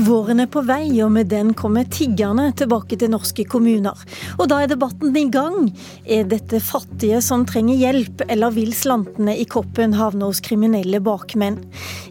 Våren 0.00 0.40
er 0.40 0.46
på 0.48 0.62
vei, 0.64 0.86
og 1.04 1.10
med 1.12 1.28
den 1.28 1.50
kommer 1.52 1.84
tiggerne 1.92 2.46
tilbake 2.56 2.96
til 2.96 3.10
norske 3.12 3.44
kommuner. 3.44 3.98
Og 4.38 4.46
da 4.48 4.62
er 4.62 4.70
debatten 4.70 5.16
i 5.18 5.26
gang. 5.28 5.68
Er 6.08 6.28
dette 6.30 6.60
fattige 6.64 7.18
som 7.24 7.44
trenger 7.48 7.76
hjelp, 7.76 8.24
eller 8.32 8.54
vil 8.54 8.72
slantene 8.76 9.34
i 9.36 9.44
koppen 9.44 9.92
havne 9.98 10.30
hos 10.30 10.40
kriminelle 10.46 11.02
bakmenn? 11.04 11.58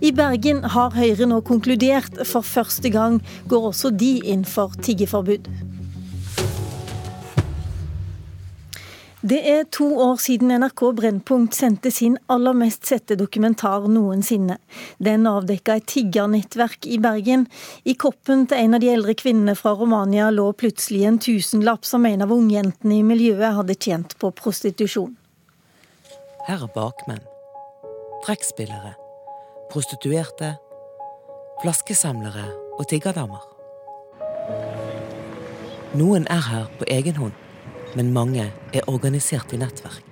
I 0.06 0.12
Bergen 0.14 0.62
har 0.76 0.94
Høyre 0.94 1.30
nå 1.32 1.42
konkludert. 1.48 2.22
For 2.30 2.46
første 2.46 2.94
gang 2.94 3.18
går 3.50 3.72
også 3.72 3.94
de 3.96 4.20
inn 4.36 4.46
for 4.46 4.78
tiggeforbud. 4.86 5.50
Det 9.22 9.40
er 9.52 9.66
to 9.68 9.84
år 10.00 10.16
siden 10.24 10.54
NRK 10.62 10.82
Brennpunkt 10.96 11.58
sendte 11.58 11.92
sin 11.92 12.14
aller 12.32 12.56
mest 12.56 12.86
sette 12.88 13.18
dokumentar 13.20 13.90
noensinne. 13.92 14.56
Den 14.96 15.28
avdekka 15.28 15.76
et 15.76 15.90
tiggernettverk 15.92 16.88
i 16.88 16.96
Bergen. 17.04 17.44
I 17.84 17.98
koppen 18.00 18.46
til 18.48 18.62
en 18.64 18.78
av 18.78 18.80
de 18.80 18.88
eldre 18.94 19.18
kvinnene 19.20 19.58
fra 19.60 19.74
Romania 19.76 20.30
lå 20.32 20.46
plutselig 20.56 21.04
en 21.10 21.20
tusenlapp 21.20 21.84
som 21.84 22.08
en 22.08 22.24
av 22.24 22.32
ungjentene 22.32 23.02
i 23.02 23.04
miljøet 23.04 23.58
hadde 23.58 23.76
tjent 23.76 24.16
på 24.24 24.32
prostitusjon. 24.40 25.12
Her 26.48 26.64
er 26.64 26.72
bakmenn, 26.72 27.20
trekkspillere, 28.24 28.94
prostituerte, 29.74 30.54
flaskesamlere 31.60 32.48
og 32.80 32.88
tiggerdamer. 32.88 33.44
Noen 36.00 36.24
er 36.32 36.48
her 36.54 36.72
på 36.80 36.88
egen 36.88 37.20
hånd 37.20 37.49
men 37.96 38.14
mange 38.14 38.52
er 38.74 38.90
organisert 38.90 39.54
i 39.54 39.62
nettverk. 39.62 40.09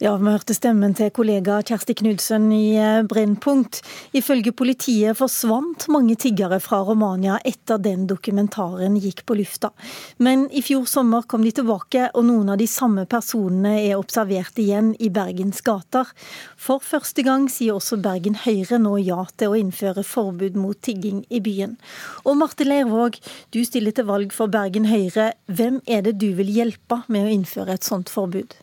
Ja, 0.00 0.14
vi 0.16 0.30
hørte 0.32 0.54
stemmen 0.56 0.94
til 0.96 1.10
kollega 1.12 1.58
Kjersti 1.60 1.92
Knudsen 1.98 2.46
i 2.56 2.70
eh, 2.80 3.02
Brennpunkt. 3.04 3.82
Ifølge 4.16 4.54
politiet 4.56 5.18
forsvant 5.18 5.84
mange 5.92 6.14
tiggere 6.16 6.56
fra 6.64 6.78
Romania 6.88 7.34
etter 7.44 7.76
den 7.84 8.06
dokumentaren 8.08 8.96
gikk 8.96 9.20
på 9.28 9.36
lufta. 9.36 9.68
Men 10.16 10.46
i 10.56 10.62
fjor 10.64 10.86
sommer 10.88 11.26
kom 11.28 11.44
de 11.44 11.52
tilbake, 11.58 12.06
og 12.14 12.24
noen 12.30 12.48
av 12.54 12.56
de 12.62 12.68
samme 12.72 13.04
personene 13.12 13.74
er 13.82 13.98
observert 13.98 14.56
igjen 14.64 14.94
i 14.96 15.10
Bergens 15.12 15.60
gater. 15.68 16.08
For 16.56 16.80
første 16.80 17.26
gang 17.28 17.50
sier 17.52 17.76
også 17.76 18.00
Bergen 18.00 18.40
Høyre 18.46 18.80
nå 18.80 18.94
ja 19.04 19.20
til 19.36 19.52
å 19.52 19.60
innføre 19.60 20.06
forbud 20.14 20.56
mot 20.56 20.80
tigging 20.80 21.26
i 21.28 21.42
byen. 21.44 21.76
Og 22.24 22.40
Marte 22.40 22.64
Leirvåg, 22.64 23.20
du 23.52 23.60
stiller 23.68 23.92
til 23.92 24.08
valg 24.08 24.32
for 24.32 24.48
Bergen 24.48 24.88
Høyre. 24.88 25.34
Hvem 25.44 25.82
er 25.84 26.08
det 26.08 26.16
du 26.24 26.30
vil 26.40 26.56
hjelpe 26.56 27.02
med 27.12 27.28
å 27.28 27.36
innføre 27.36 27.76
et 27.76 27.92
sånt 27.92 28.08
forbud? 28.08 28.56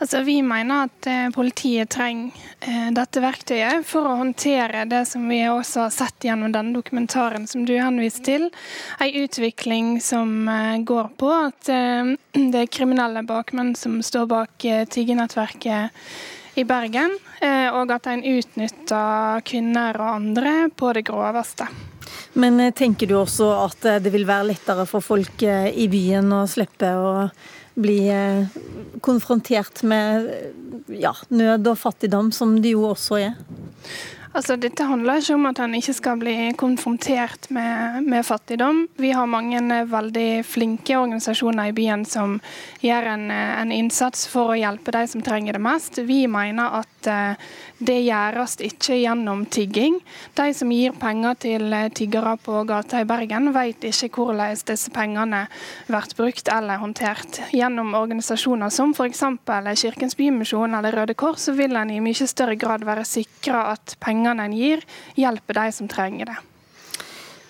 Altså, 0.00 0.22
vi 0.24 0.38
mener 0.42 0.86
at 0.86 1.06
eh, 1.06 1.26
politiet 1.34 1.90
trenger 1.92 2.32
eh, 2.64 2.88
dette 2.96 3.20
verktøyet 3.20 3.84
for 3.84 4.08
å 4.08 4.14
håndtere 4.22 4.86
det 4.88 5.02
som 5.10 5.26
vi 5.28 5.42
også 5.44 5.82
har 5.84 5.92
sett 5.92 6.24
gjennom 6.24 6.54
denne 6.54 6.72
dokumentaren 6.72 7.44
som 7.50 7.66
du 7.68 7.74
henviste 7.76 8.24
til. 8.24 8.46
En 8.96 9.18
utvikling 9.20 9.98
som 10.00 10.48
eh, 10.48 10.80
går 10.88 11.12
på 11.20 11.28
at 11.34 11.68
det 12.54 12.64
er 12.64 12.72
kriminelle 12.72 13.26
bakmenn 13.28 13.74
som 13.76 14.00
står 14.00 14.26
bak 14.30 14.68
tiggenettverket 14.88 15.92
i 16.58 16.64
Bergen, 16.66 17.12
og 17.72 17.92
at 17.94 18.08
en 18.10 18.24
utnytter 18.26 19.44
kvinner 19.46 19.96
og 20.02 20.08
andre 20.16 20.54
på 20.76 20.90
det 20.96 21.04
groveste. 21.06 21.68
Men 22.42 22.58
tenker 22.76 23.06
du 23.06 23.14
også 23.20 23.52
at 23.62 23.86
det 24.02 24.10
vil 24.12 24.26
være 24.28 24.48
lettere 24.50 24.84
for 24.90 25.04
folk 25.04 25.44
i 25.46 25.86
byen 25.92 26.34
å 26.34 26.42
slippe 26.50 26.90
å 26.90 27.12
bli 27.82 27.98
eh, 28.12 28.56
konfrontert 29.04 29.82
med 29.82 30.30
ja, 31.00 31.14
nød 31.28 31.72
og 31.72 31.78
fattigdom, 31.78 32.32
som 32.32 32.56
det 32.62 32.74
jo 32.76 32.86
også 32.92 33.20
er? 33.20 33.36
Altså, 34.30 34.54
dette 34.54 34.84
handler 34.86 35.18
ikke 35.18 35.34
om 35.34 35.46
at 35.48 35.58
han 35.58 35.72
ikke 35.74 35.92
skal 35.96 36.18
bli 36.20 36.34
konfrontert 36.58 37.48
med, 37.50 38.04
med, 38.06 38.22
fattigdom. 38.22 38.84
Vi 39.02 39.10
har 39.10 39.26
mange 39.26 39.58
eh, 39.58 39.88
veldig 39.90 40.44
flinke 40.46 41.00
organisasjoner 41.00 41.72
i 41.72 41.74
byen 41.74 42.04
som 42.06 42.36
gjør 42.84 43.08
en, 43.16 43.24
eh, 43.34 43.56
en 43.58 43.74
innsats 43.74 44.28
for 44.30 44.52
å 44.52 44.60
hjelpe 44.60 44.94
de 44.94 45.02
som 45.10 45.24
trenger 45.26 45.58
det 45.58 45.64
mest. 45.64 45.98
Vi 46.06 46.20
mener 46.30 46.78
at 46.78 47.10
uh, 47.10 47.50
det 47.80 47.96
gjøres 48.04 48.58
ikke 48.60 48.98
gjennom 49.00 49.46
tigging. 49.48 49.96
De 50.36 50.50
som 50.56 50.72
gir 50.72 50.92
penger 51.00 51.38
til 51.46 51.76
tiggere 51.96 52.34
på 52.44 52.60
gata 52.68 53.00
i 53.00 53.08
Bergen, 53.08 53.50
vet 53.56 53.86
ikke 53.88 54.10
hvordan 54.26 54.60
disse 54.68 54.92
pengene 54.92 55.46
blir 55.88 56.12
brukt 56.18 56.52
eller 56.52 56.82
håndtert. 56.82 57.40
Gjennom 57.56 57.96
organisasjoner 57.96 58.72
som 58.74 58.92
f.eks. 58.92 59.24
Kirkens 59.80 60.18
Bymisjon 60.18 60.76
eller 60.76 61.00
Røde 61.00 61.16
Kors, 61.16 61.48
så 61.48 61.56
vil 61.56 61.76
en 61.80 61.90
i 61.94 62.02
mye 62.04 62.28
større 62.28 62.58
grad 62.60 62.84
være 62.84 63.08
sikra 63.08 63.70
at 63.72 63.96
pengene 64.04 64.44
en 64.44 64.56
gir, 64.56 64.84
hjelper 65.16 65.62
de 65.62 65.68
som 65.80 65.88
trenger 65.88 66.34
det. 66.34 66.38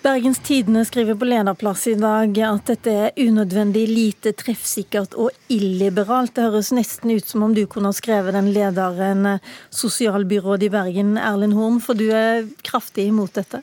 Bergens 0.01 0.39
Tidende 0.39 0.85
skriver 0.85 1.15
på 1.15 1.25
lederplass 1.25 1.83
i 1.87 1.93
dag 1.93 2.37
at 2.41 2.69
dette 2.71 2.93
er 3.03 3.19
unødvendig 3.21 3.83
lite 3.85 4.31
treffsikkert 4.33 5.13
og 5.13 5.29
illiberalt. 5.53 6.33
Det 6.33 6.47
høres 6.47 6.71
nesten 6.73 7.13
ut 7.13 7.29
som 7.29 7.45
om 7.45 7.53
du 7.53 7.67
kunne 7.69 7.91
ha 7.91 7.93
skrevet 7.93 8.33
den 8.33 8.49
lederen, 8.55 9.35
sosialbyrådet 9.69 10.71
i 10.71 10.73
Bergen, 10.73 11.19
Erlend 11.21 11.53
Horn, 11.53 11.77
for 11.85 11.93
du 11.93 12.07
er 12.09 12.49
kraftig 12.65 13.11
imot 13.11 13.37
dette? 13.37 13.61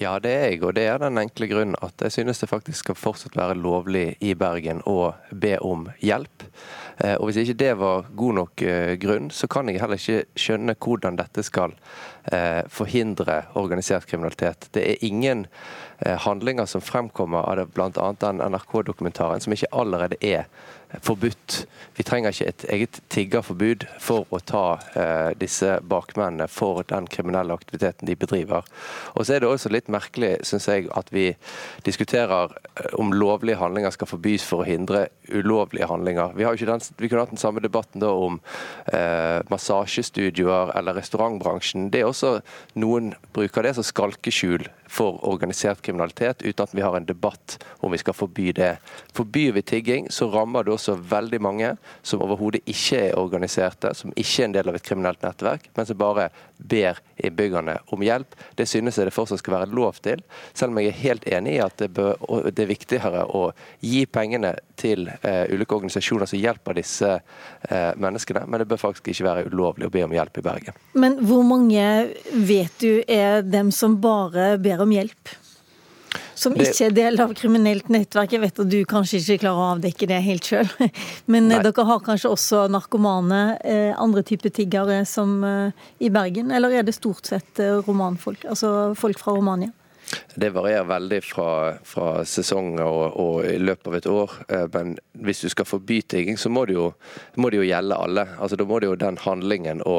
Ja, 0.00 0.18
det 0.20 0.32
er 0.32 0.42
jeg, 0.50 0.62
og 0.64 0.74
det 0.76 0.82
er 0.90 0.98
den 1.00 1.16
enkle 1.16 1.46
grunnen 1.48 1.76
at 1.84 2.02
jeg 2.04 2.12
synes 2.12 2.40
det 2.42 2.50
faktisk 2.50 2.84
skal 2.84 2.98
fortsatt 3.00 3.36
være 3.36 3.56
lovlig 3.56 4.10
i 4.20 4.34
Bergen 4.36 4.82
å 4.84 5.14
be 5.32 5.54
om 5.64 5.86
hjelp. 6.04 6.44
Eh, 7.04 7.14
og 7.16 7.30
Hvis 7.30 7.42
ikke 7.44 7.60
det 7.62 7.70
var 7.80 8.10
god 8.16 8.36
nok 8.40 8.64
eh, 8.64 8.96
grunn, 9.00 9.30
så 9.32 9.48
kan 9.48 9.68
jeg 9.68 9.80
heller 9.80 10.00
ikke 10.00 10.40
skjønne 10.40 10.76
hvordan 10.76 11.16
dette 11.16 11.44
skal 11.44 11.72
eh, 11.72 11.80
forhindre 12.72 13.36
organisert 13.54 14.08
kriminalitet. 14.10 14.66
Det 14.74 14.82
er 14.82 15.04
ingen 15.06 15.44
handlinger 16.02 16.66
som 16.66 16.82
fremkommer 16.82 17.46
av 17.46 17.60
det 17.60 17.66
bl.a. 17.76 18.08
den 18.20 18.42
NRK-dokumentaren 18.42 19.44
som 19.44 19.54
ikke 19.54 19.70
allerede 19.70 20.18
er 20.20 20.48
forbudt. 21.02 21.66
Vi 21.96 22.04
trenger 22.06 22.32
ikke 22.32 22.48
et 22.48 22.64
eget 22.72 22.98
tiggerforbud 23.12 23.86
for 24.02 24.28
å 24.34 24.40
ta 24.44 24.64
eh, 24.98 25.30
disse 25.38 25.78
bakmennene 25.88 26.46
for 26.50 26.84
den 26.88 27.08
kriminelle 27.10 27.54
aktiviteten 27.56 28.08
de 28.08 28.16
bedriver. 28.18 28.66
Og 29.14 29.26
så 29.26 29.36
er 29.36 29.42
det 29.42 29.50
også 29.50 29.72
litt 29.72 29.90
merkelig, 29.92 30.36
syns 30.46 30.68
jeg, 30.70 30.86
at 30.96 31.10
vi 31.14 31.30
diskuterer 31.86 32.54
eh, 32.54 32.92
om 33.00 33.14
lovlige 33.16 33.58
handlinger 33.60 33.94
skal 33.94 34.10
forbys 34.10 34.46
for 34.46 34.62
å 34.62 34.68
hindre 34.68 35.06
ulovlige 35.32 35.88
handlinger. 35.90 36.36
Vi, 36.36 36.46
den, 36.68 36.84
vi 37.00 37.10
kunne 37.10 37.26
hatt 37.26 37.34
den 37.34 37.42
samme 37.42 37.64
debatten 37.64 38.04
da 38.04 38.12
om 38.12 38.38
eh, 38.92 39.42
massasjestudioer 39.52 40.74
eller 40.78 41.00
restaurantbransjen. 41.00 41.90
Det 41.92 42.02
er 42.02 42.10
også 42.10 42.15
Noen 42.74 43.14
bruker 43.34 43.66
det 43.66 43.76
som 43.76 43.86
skalkeskjul 43.86 44.68
for 44.88 45.18
organisert 45.26 45.82
kriminalitet, 45.82 46.42
uten 46.42 46.62
at 46.62 46.74
vi 46.74 46.84
har 46.84 46.96
en 46.96 47.06
debatt 47.06 47.58
om 47.78 47.92
vi 47.92 47.98
skal 47.98 48.14
forby 48.14 48.52
det. 48.52 48.76
Forbyr 49.16 49.52
vi 49.52 49.62
tigging, 49.62 50.06
så 50.10 50.28
rammer 50.30 50.64
det 50.64 50.72
også 50.76 50.96
veldig 50.96 51.40
mange 51.42 51.72
som 52.06 52.22
overhodet 52.22 52.62
ikke 52.70 53.00
er 53.08 53.18
organiserte, 53.18 53.92
som 53.94 54.14
ikke 54.14 54.42
er 54.42 54.48
en 54.48 54.56
del 54.56 54.70
av 54.70 54.78
et 54.78 54.86
kriminelt 54.86 55.22
nettverk, 55.26 55.68
men 55.76 55.88
som 55.88 55.98
bare 55.98 56.28
ber 56.56 57.00
innbyggerne 57.16 57.78
om 57.92 58.04
hjelp. 58.04 58.36
Det 58.56 58.68
synes 58.68 58.96
jeg 58.96 59.08
det 59.08 59.14
fortsatt 59.14 59.42
skal 59.42 59.58
være 59.58 59.74
lov 59.74 59.98
til, 60.04 60.22
selv 60.54 60.72
om 60.72 60.80
jeg 60.80 60.92
er 60.92 61.02
helt 61.02 61.26
enig 61.28 61.56
i 61.56 61.64
at 61.64 61.76
det, 61.82 61.90
bør, 61.96 62.16
det 62.50 62.64
er 62.64 62.70
viktigere 62.70 63.26
å 63.26 63.50
gi 63.84 64.04
pengene 64.06 64.54
til 64.76 65.08
uh, 65.08 65.44
ulike 65.52 65.76
organisasjoner 65.76 66.28
som 66.30 66.40
hjelper 66.40 66.78
disse 66.78 67.10
uh, 67.18 67.92
menneskene, 68.00 68.46
men 68.46 68.62
det 68.62 68.68
bør 68.70 68.80
faktisk 68.86 69.10
ikke 69.12 69.28
være 69.28 69.46
ulovlig 69.50 69.88
å 69.88 69.92
be 69.92 70.04
om 70.06 70.14
hjelp 70.14 70.40
i 70.40 70.46
Bergen. 70.46 70.80
Men 70.96 71.18
hvor 71.26 71.44
mange 71.46 71.86
vet 72.32 72.78
du 72.82 73.02
er 73.08 73.42
dem 73.46 73.72
som 73.74 73.98
bare 74.02 74.54
ber 74.62 74.84
om 74.84 74.94
hjelp? 74.94 75.34
Som 76.36 76.52
ikke 76.52 76.90
er 76.90 76.94
del 76.96 77.20
av 77.20 77.32
kriminelt 77.36 77.88
nettverk. 77.92 78.34
Jeg 78.36 78.42
vet 78.42 78.58
at 78.60 78.68
du 78.68 78.78
kanskje 78.88 79.22
ikke 79.22 79.38
klarer 79.46 79.62
å 79.62 79.70
avdekke 79.76 80.08
det 80.10 80.18
helt 80.26 80.48
sjøl. 80.48 80.68
Men 81.32 81.48
eh, 81.48 81.56
Nei. 81.56 81.62
dere 81.64 81.86
har 81.88 82.02
kanskje 82.04 82.32
også 82.34 82.66
narkomane, 82.72 83.40
eh, 83.64 83.92
andre 83.96 84.24
typer 84.26 84.52
tiggere 84.52 85.00
som 85.08 85.38
eh, 85.48 85.86
i 86.04 86.12
Bergen? 86.12 86.52
Eller 86.52 86.76
er 86.76 86.86
det 86.86 86.96
stort 86.98 87.28
sett 87.28 87.62
romanfolk, 87.88 88.44
altså 88.52 88.92
folk 89.00 89.20
fra 89.22 89.36
Romania? 89.38 89.72
Det 90.34 90.50
varierer 90.54 90.86
veldig 90.88 91.20
fra, 91.24 91.50
fra 91.86 92.24
sesonger 92.28 92.84
og, 92.86 93.16
og, 93.20 93.36
i 93.48 93.58
løpet 93.60 93.90
av 93.90 93.96
et 93.98 94.08
år. 94.10 94.36
Eh, 94.48 94.66
men 94.74 94.94
hvis 95.26 95.42
du 95.44 95.48
skal 95.52 95.68
forby 95.68 96.00
tigging, 96.02 96.38
så 96.38 96.50
må 96.52 96.66
det, 96.68 96.76
jo, 96.76 96.90
må 97.40 97.50
det 97.50 97.60
jo 97.60 97.66
gjelde 97.66 97.98
alle. 98.06 98.26
Altså, 98.36 98.58
da 98.60 98.66
må 98.68 98.80
det 98.80 98.90
jo 98.90 98.98
den 99.00 99.18
handlingen 99.22 99.82
å, 99.86 99.96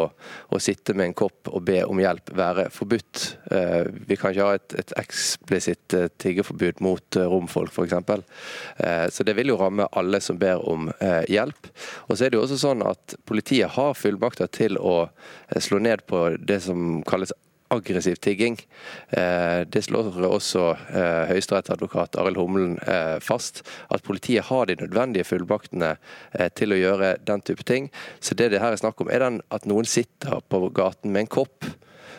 å, 0.49 0.61
sitte 0.61 0.95
med 0.97 1.11
en 1.11 1.17
kopp 1.17 1.51
og 1.51 1.63
be 1.67 1.81
om 1.85 2.01
hjelp 2.01 2.31
være 2.37 2.67
forbudt. 2.73 3.23
Eh, 3.51 3.89
vi 4.09 4.19
kan 4.19 4.35
ikke 4.35 4.49
ha 4.49 4.57
et, 4.59 4.77
et 4.83 4.95
eksplisitt 4.99 5.85
tiggerforbud 5.87 6.25
tiggeforbud 6.27 6.81
mot 6.83 7.17
romfolk, 7.31 7.71
f.eks. 7.73 9.13
Så 9.15 9.25
det 9.25 9.35
vil 9.37 9.51
jo 9.51 9.57
ramme 9.59 9.87
alle 9.97 10.19
som 10.23 10.37
ber 10.39 10.61
om 10.69 10.89
hjelp. 11.29 11.69
Og 12.07 12.17
så 12.17 12.27
er 12.27 12.33
det 12.33 12.39
jo 12.39 12.43
også 12.45 12.59
sånn 12.61 12.83
at 12.85 13.15
Politiet 13.27 13.73
har 13.77 13.97
fullmakter 13.97 14.49
til 14.53 14.77
å 14.77 15.07
slå 15.63 15.79
ned 15.83 16.05
på 16.09 16.29
det 16.37 16.59
som 16.67 17.01
kalles 17.07 17.33
aggressiv 17.67 18.15
tigging. 18.15 18.57
Eh, 19.09 19.61
det 19.67 19.81
slår 19.81 20.15
også 20.27 20.63
eh, 20.71 21.23
høyesterettsadvokat 21.31 22.15
Arild 22.19 22.39
Humlen 22.39 22.77
eh, 22.87 23.17
fast, 23.23 23.63
at 23.93 24.03
politiet 24.07 24.47
har 24.49 24.67
de 24.67 24.77
nødvendige 24.79 25.27
fullmaktene 25.27 25.95
til 26.55 26.73
å 26.73 26.79
gjøre 26.79 27.15
den 27.27 27.43
type 27.45 27.65
ting. 27.67 27.89
Så 28.19 28.35
det 28.37 28.51
det 28.53 28.61
her 28.61 28.75
er 28.75 28.79
snakk 28.79 29.01
om, 29.01 29.11
er 29.11 29.23
den 29.23 29.41
at 29.53 29.67
noen 29.69 29.87
sitter 29.87 30.41
på 30.49 30.61
gaten 30.75 31.11
med 31.11 31.25
en 31.25 31.35
kopp. 31.39 31.67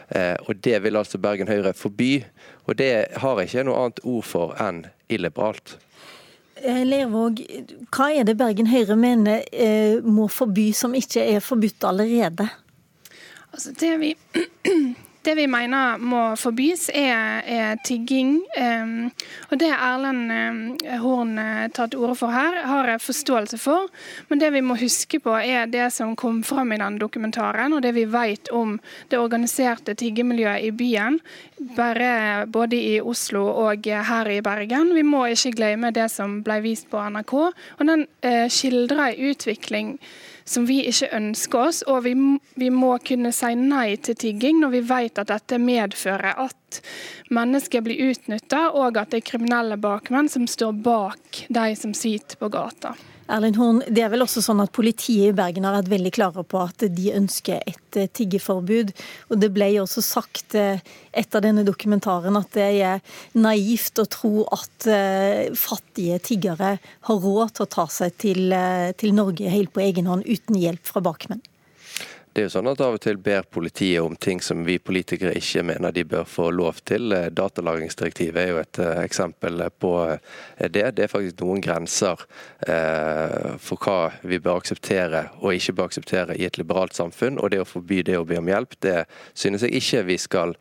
Og 0.08 0.56
Det 0.64 0.78
vil 0.82 0.96
altså 0.96 1.18
Bergen 1.20 1.50
Høyre 1.50 1.74
forby. 1.76 2.24
Og 2.64 2.78
Det 2.78 3.06
har 3.20 3.40
jeg 3.40 3.48
ikke 3.48 3.64
noe 3.68 3.82
annet 3.82 4.00
ord 4.04 4.24
for 4.24 4.54
enn 4.56 4.86
illiberalt. 5.12 5.76
Lervåg, 6.64 7.42
hva 7.92 8.08
er 8.16 8.24
det 8.24 8.38
Bergen 8.40 8.70
Høyre 8.72 8.96
mener 8.96 9.44
må 10.02 10.30
forby 10.32 10.70
som 10.72 10.96
ikke 10.96 11.26
er 11.36 11.44
forbudt 11.44 11.84
allerede? 11.84 12.48
Altså 13.52 13.76
det 13.76 13.92
vi 14.00 14.14
det 15.28 15.34
vi 15.36 15.46
mener 15.50 16.00
må 16.00 16.22
forbys, 16.40 16.86
er, 16.96 17.42
er 17.44 17.80
tigging. 17.84 18.38
Um, 18.56 19.10
og 19.50 19.60
det 19.60 19.68
Erlend 19.74 20.80
Horn 21.02 21.34
uh, 21.36 21.66
tar 21.74 21.90
til 21.92 22.00
orde 22.00 22.16
for 22.16 22.32
her, 22.32 22.62
har 22.68 22.88
jeg 22.88 23.04
forståelse 23.04 23.58
for. 23.60 23.90
Men 24.30 24.40
det 24.40 24.48
vi 24.54 24.62
må 24.64 24.78
huske 24.80 25.20
på, 25.20 25.34
er 25.36 25.68
det 25.68 25.90
som 25.92 26.14
kom 26.16 26.40
fram 26.46 26.72
i 26.72 26.80
den 26.80 26.96
dokumentaren, 27.02 27.76
og 27.76 27.84
det 27.84 27.92
vi 27.98 28.06
vet 28.08 28.48
om 28.56 28.78
det 29.12 29.20
organiserte 29.20 29.96
tiggemiljøet 29.98 30.64
i 30.64 30.72
byen. 30.72 31.20
Bare 31.76 32.46
både 32.48 32.80
i 32.80 32.96
Oslo 33.00 33.44
og 33.66 33.84
her 33.84 34.32
i 34.32 34.40
Bergen. 34.44 34.94
Vi 34.96 35.04
må 35.04 35.26
ikke 35.28 35.56
glemme 35.58 35.92
det 35.92 36.08
som 36.14 36.40
ble 36.46 36.62
vist 36.64 36.88
på 36.88 37.04
NRK. 37.04 37.36
Og 37.42 37.84
den 37.84 38.08
uh, 38.24 38.46
skildrer 38.48 39.18
utvikling 39.28 39.98
som 40.48 40.66
vi 40.68 40.80
ikke 40.88 41.10
ønsker 41.16 41.68
oss. 41.68 41.82
Og 41.90 42.04
vi, 42.06 42.14
vi, 42.58 42.70
må 42.72 42.94
kunne 43.04 43.32
si 43.36 43.52
nei 43.58 43.96
til 44.02 44.18
tigging 44.18 44.62
når 44.62 44.74
vi 44.76 44.82
vet 44.88 45.20
at 45.20 45.30
dette 45.32 45.60
medfører 45.62 46.40
at 46.48 46.80
mennesker 47.34 47.84
blir 47.84 48.10
utnytta, 48.10 48.68
og 48.76 48.98
at 49.00 49.12
det 49.12 49.22
er 49.22 49.30
kriminelle 49.32 49.78
bakmenn 49.80 50.30
som 50.32 50.48
står 50.48 50.80
bak 50.84 51.44
de 51.48 51.68
som 51.78 51.94
sitter 51.96 52.40
på 52.40 52.50
gata. 52.52 52.96
Erlend 53.28 53.58
Horn, 53.60 53.82
det 53.92 54.00
er 54.00 54.08
vel 54.08 54.24
også 54.24 54.40
sånn 54.40 54.62
at 54.62 54.72
Politiet 54.72 55.28
i 55.28 55.36
Bergen 55.36 55.66
har 55.68 55.74
vært 55.76 55.90
veldig 55.92 56.12
klare 56.16 56.44
på 56.48 56.62
at 56.62 56.84
de 56.96 57.10
ønsker 57.12 57.60
et 57.68 57.98
eh, 58.00 58.08
tiggeforbud. 58.08 58.94
Og 59.28 59.42
Det 59.42 59.50
ble 59.52 59.68
jo 59.74 59.82
også 59.84 60.04
sagt 60.04 60.56
eh, 60.56 60.80
etter 61.12 61.44
denne 61.44 61.66
dokumentaren 61.68 62.38
at 62.40 62.48
det 62.56 62.68
er 62.86 63.02
naivt 63.36 64.00
å 64.00 64.06
tro 64.08 64.46
at 64.56 64.88
eh, 64.88 65.52
fattige 65.52 66.16
tiggere 66.30 66.72
har 66.80 67.20
råd 67.28 67.58
til 67.58 67.66
å 67.66 67.72
ta 67.76 67.84
seg 67.92 68.16
til, 68.16 68.56
til 68.96 69.14
Norge 69.16 69.52
helt 69.52 69.74
på 69.76 69.84
egen 69.84 70.08
hånd 70.08 70.24
uten 70.24 70.56
hjelp 70.56 70.88
fra 70.88 71.04
bakmenn. 71.04 71.44
Det 72.32 72.42
er 72.42 72.46
jo 72.46 72.52
sånn 72.52 72.68
at 72.70 72.80
Av 72.84 72.96
og 72.96 73.02
til 73.02 73.18
ber 73.22 73.46
politiet 73.50 74.04
om 74.04 74.16
ting 74.16 74.40
som 74.44 74.60
vi 74.66 74.76
politikere 74.78 75.34
ikke 75.38 75.64
mener 75.70 75.94
de 75.94 76.04
bør 76.08 76.26
få 76.28 76.48
lov 76.54 76.80
til. 76.88 77.12
Eh, 77.14 77.28
datalagringsdirektivet 77.34 78.40
er 78.42 78.50
jo 78.52 78.60
et 78.60 78.80
uh, 78.82 79.00
eksempel 79.02 79.64
på 79.80 79.92
uh, 80.06 80.38
det. 80.60 80.84
Det 80.98 81.06
er 81.06 81.10
faktisk 81.10 81.40
noen 81.42 81.62
grenser 81.64 82.20
for 83.62 83.80
hva 83.80 84.10
vi 84.26 84.38
bør 84.42 84.58
akseptere 84.58 85.20
og 85.38 85.54
ikke 85.54 85.72
bør 85.78 85.88
akseptere 85.88 86.34
i 86.36 86.44
et 86.46 86.58
liberalt 86.58 86.96
samfunn. 86.96 87.38
Og 87.40 87.52
det 87.52 87.60
å 87.62 87.66
forby 87.68 88.00
det 88.06 88.16
å 88.18 88.26
be 88.26 88.38
om 88.40 88.50
hjelp, 88.50 88.74
det 88.84 88.96
synes 89.38 89.62
jeg 89.64 89.78
ikke 89.78 90.02
vi 90.08 90.16
skal 90.20 90.54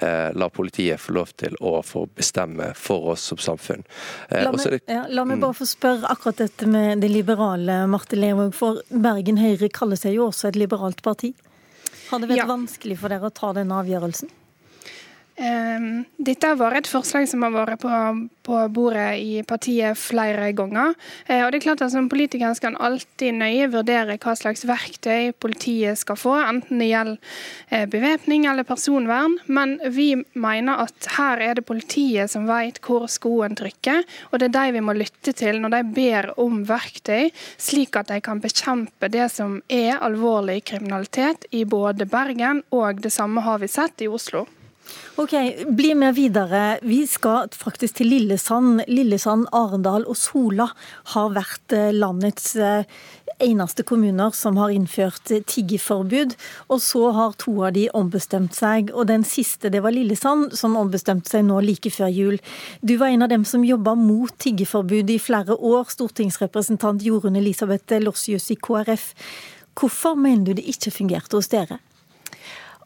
la 0.00 0.48
politiet 0.52 1.00
få 1.00 1.14
lov 1.18 1.34
til 1.40 1.54
å 1.60 1.74
få 1.86 2.06
bestemme 2.16 2.70
for 2.78 3.12
oss 3.12 3.26
som 3.30 3.40
samfunn. 3.42 3.84
La 4.32 4.50
meg, 4.54 4.64
det, 4.64 4.80
ja, 4.88 5.04
la 5.12 5.26
meg 5.28 5.42
bare 5.44 5.58
få 5.60 5.68
spørre 5.68 6.08
akkurat 6.12 6.40
dette 6.40 6.68
med 6.70 7.04
det 7.04 7.12
liberale, 7.12 7.82
Marte 7.92 8.18
Lervåg. 8.18 8.54
For 8.56 8.80
Bergen 8.88 9.40
Høyre 9.42 9.68
kaller 9.72 10.00
seg 10.00 10.16
jo 10.16 10.30
også 10.30 10.50
et 10.50 10.58
liberalt 10.60 11.04
parti 11.04 11.21
parti. 11.22 11.34
Har 12.10 12.20
det 12.20 12.28
vært 12.28 12.42
ja. 12.42 12.46
vanskelig 12.50 12.98
for 13.00 13.12
dere 13.12 13.28
å 13.28 13.34
ta 13.34 13.52
den 13.56 13.72
avgjørelsen? 13.72 14.30
Um, 15.32 16.02
dette 16.20 16.44
har 16.44 16.58
vært 16.60 16.82
et 16.82 16.88
forslag 16.92 17.24
som 17.30 17.40
har 17.46 17.54
vært 17.54 17.80
på, 17.80 17.90
på 18.44 18.58
bordet 18.74 19.16
i 19.16 19.40
partiet 19.48 19.96
flere 19.96 20.50
ganger. 20.52 20.92
Uh, 21.24 21.46
og 21.46 21.52
det 21.52 21.62
er 21.62 21.64
klart 21.64 21.84
at 21.86 21.94
Som 21.94 22.10
politiker 22.12 22.52
skal 22.56 22.74
en 22.74 22.82
alltid 22.84 23.38
nøye 23.40 23.70
vurdere 23.72 24.18
hva 24.20 24.34
slags 24.36 24.66
verktøy 24.68 25.32
politiet 25.32 26.00
skal 26.02 26.20
få, 26.20 26.36
enten 26.36 26.84
det 26.84 26.90
gjelder 26.90 27.16
uh, 27.72 27.86
bevæpning 27.88 28.46
eller 28.50 28.68
personvern. 28.68 29.38
Men 29.48 29.78
vi 29.88 30.10
mener 30.36 30.84
at 30.84 31.10
her 31.16 31.40
er 31.40 31.56
det 31.56 31.66
politiet 31.68 32.30
som 32.30 32.44
vet 32.50 32.82
hvor 32.84 33.08
skoen 33.08 33.56
trykker, 33.56 34.04
og 34.30 34.38
det 34.38 34.50
er 34.50 34.56
de 34.58 34.78
vi 34.78 34.84
må 34.84 34.96
lytte 34.96 35.32
til 35.32 35.62
når 35.64 35.78
de 35.78 35.84
ber 35.96 36.32
om 36.40 36.60
verktøy, 36.68 37.30
slik 37.56 37.96
at 37.96 38.12
de 38.12 38.20
kan 38.20 38.40
bekjempe 38.44 39.08
det 39.08 39.30
som 39.32 39.62
er 39.72 39.96
alvorlig 39.96 40.60
kriminalitet 40.68 41.48
i 41.56 41.64
både 41.64 42.04
Bergen 42.04 42.66
og 42.70 43.00
det 43.00 43.16
samme 43.16 43.40
har 43.40 43.62
vi 43.64 43.72
sett 43.72 44.04
i 44.04 44.12
Oslo. 44.12 44.44
Ok, 45.16 45.32
Bli 45.68 45.94
med 45.94 46.14
videre. 46.14 46.78
Vi 46.82 47.06
skal 47.06 47.50
faktisk 47.52 47.98
til 48.00 48.08
Lillesand. 48.08 48.80
Lillesand, 48.88 49.44
Arendal 49.52 50.06
og 50.08 50.16
Sola 50.16 50.70
har 51.12 51.34
vært 51.36 51.74
eh, 51.76 51.90
landets 51.92 52.54
eh, 52.56 52.88
eneste 53.42 53.84
kommuner 53.84 54.32
som 54.36 54.56
har 54.56 54.72
innført 54.72 55.30
eh, 55.30 55.44
tiggeforbud. 55.44 56.32
Og 56.72 56.80
så 56.80 57.04
har 57.12 57.36
to 57.36 57.58
av 57.60 57.76
de 57.76 57.86
ombestemt 57.92 58.56
seg. 58.56 58.88
Og 58.96 59.10
den 59.12 59.28
siste, 59.28 59.68
det 59.68 59.84
var 59.84 59.92
Lillesand, 59.92 60.56
som 60.56 60.80
ombestemte 60.80 61.34
seg 61.34 61.44
nå 61.44 61.60
like 61.60 61.92
før 61.92 62.08
jul. 62.08 62.40
Du 62.80 62.96
var 62.96 63.12
en 63.12 63.28
av 63.28 63.32
dem 63.34 63.44
som 63.44 63.68
jobba 63.68 63.94
mot 63.98 64.32
tiggeforbud 64.40 65.12
i 65.12 65.20
flere 65.20 65.60
år, 65.60 65.92
stortingsrepresentant 65.92 67.04
Jorunn 67.04 67.36
Elisabeth 67.36 68.00
Lossius 68.00 68.48
i 68.54 68.56
KrF. 68.56 69.12
Hvorfor 69.76 70.16
mener 70.16 70.48
du 70.48 70.60
det 70.60 70.68
ikke 70.72 70.96
fungerte 71.02 71.36
hos 71.36 71.52
dere? 71.52 71.82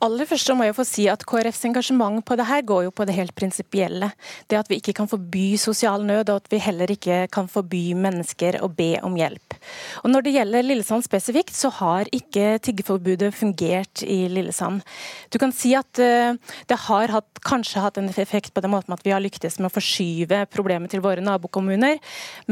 Aller 0.04 0.28
først 0.28 0.50
må 0.56 0.66
jeg 0.66 0.76
få 0.76 0.84
si 0.86 1.06
at 1.08 1.24
KrFs 1.28 1.64
engasjement 1.68 2.20
på 2.26 2.36
det 2.38 2.46
her 2.48 2.64
går 2.66 2.86
jo 2.86 2.92
på 2.94 3.06
det 3.08 3.16
helt 3.16 3.34
prinsipielle. 3.36 4.10
Det 4.48 4.58
at 4.58 4.68
vi 4.70 4.78
ikke 4.80 4.94
kan 4.98 5.08
forby 5.08 5.56
sosial 5.60 6.04
nød, 6.06 6.30
og 6.32 6.42
at 6.42 6.50
vi 6.52 6.60
heller 6.62 6.90
ikke 6.92 7.22
kan 7.32 7.48
forby 7.50 7.94
mennesker 7.96 8.60
å 8.64 8.68
be 8.68 8.94
om 9.06 9.16
hjelp. 9.16 9.56
Og 10.04 10.12
Når 10.12 10.26
det 10.26 10.34
gjelder 10.36 10.66
Lillesand 10.66 11.06
spesifikt, 11.06 11.54
så 11.56 11.70
har 11.78 12.10
ikke 12.14 12.58
tiggeforbudet 12.64 13.32
fungert 13.34 14.04
i 14.04 14.26
Lillesand. 14.32 14.84
Du 15.32 15.40
kan 15.42 15.54
si 15.54 15.74
at 15.78 16.02
uh, 16.02 16.36
det 16.68 16.80
har 16.86 17.16
hatt, 17.16 17.42
kanskje 17.46 17.84
hatt 17.84 18.00
en 18.00 18.10
effekt 18.12 18.52
på 18.54 18.64
den 18.64 18.74
måten 18.74 18.94
at 18.96 19.04
vi 19.06 19.14
har 19.14 19.22
lyktes 19.24 19.58
med 19.60 19.70
å 19.70 19.76
forskyve 19.76 20.44
problemet 20.52 20.92
til 20.92 21.04
våre 21.04 21.24
nabokommuner, 21.24 22.00